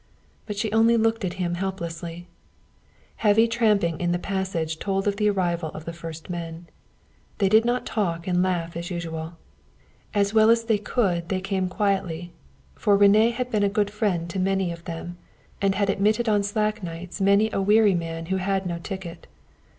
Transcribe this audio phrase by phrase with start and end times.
[0.47, 2.27] But she only looked at him helplessly.
[3.17, 6.65] Heavy tramping in the passage told of the arrival of the first men.
[7.37, 9.37] They did not talk and laugh as usual.
[10.15, 12.33] As well as they could they came quietly.
[12.73, 15.17] For René had been a good friend to many of them,
[15.61, 19.27] and had admitted on slack nights many a weary man who had no ticket.